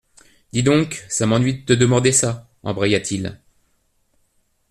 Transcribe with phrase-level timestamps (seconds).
[0.51, 3.39] Dis donc, ça m’ennuie de te demander ça, embraya-t-il